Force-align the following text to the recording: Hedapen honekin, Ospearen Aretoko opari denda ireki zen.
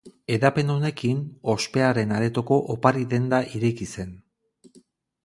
Hedapen 0.35 0.71
honekin, 0.75 1.19
Ospearen 1.53 2.13
Aretoko 2.19 2.57
opari 2.77 3.05
denda 3.13 3.43
ireki 3.61 3.89
zen. 3.97 4.17